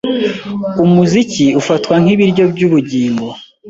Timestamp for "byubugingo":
2.53-3.25